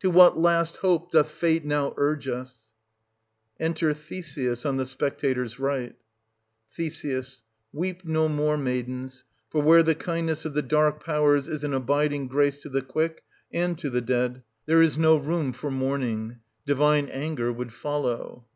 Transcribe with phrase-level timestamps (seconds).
[0.00, 2.60] 1750 To what last hope doth fate now urge us?
[3.60, 5.94] Enter THESEUS, on the spectators^ right,
[6.74, 7.26] syst Th.
[7.74, 11.74] Weep no more, maidens; for where the kind ness of the Dark Powers is an
[11.74, 16.40] abiding grace to the quick and to the dead, there is no room for mourning;
[16.64, 18.46] divine anger would follow.